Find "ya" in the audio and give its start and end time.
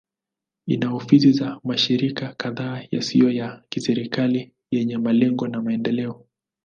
3.31-3.63, 5.47-5.61